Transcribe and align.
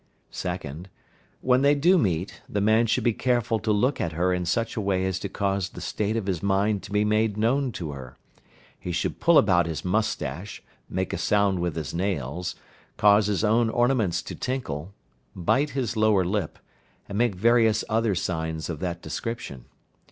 2nd. 0.31 0.87
When 1.41 1.61
they 1.61 1.75
do 1.75 1.95
meet, 1.99 2.41
the 2.49 2.59
man 2.59 2.87
should 2.87 3.03
be 3.03 3.13
careful 3.13 3.59
to 3.59 3.71
look 3.71 4.01
at 4.01 4.13
her 4.13 4.33
in 4.33 4.47
such 4.47 4.75
a 4.75 4.81
way 4.81 5.05
as 5.05 5.19
to 5.19 5.29
cause 5.29 5.69
the 5.69 5.79
state 5.79 6.17
of 6.17 6.25
his 6.25 6.41
mind 6.41 6.81
to 6.81 6.91
be 6.91 7.05
made 7.05 7.37
known 7.37 7.71
to 7.73 7.91
her; 7.91 8.17
he 8.79 8.91
should 8.91 9.19
pull 9.19 9.37
about 9.37 9.67
his 9.67 9.85
moustache, 9.85 10.63
make 10.89 11.13
a 11.13 11.19
sound 11.19 11.59
with 11.59 11.75
his 11.75 11.93
nails, 11.93 12.55
cause 12.97 13.27
his 13.27 13.43
own 13.43 13.69
ornaments 13.69 14.23
to 14.23 14.33
tinkle, 14.33 14.91
bite 15.35 15.69
his 15.77 15.95
lower 15.95 16.25
lip, 16.25 16.57
and 17.07 17.15
make 17.15 17.35
various 17.35 17.83
other 17.87 18.15
signs 18.15 18.71
of 18.71 18.79
that 18.79 19.03
description. 19.03 19.65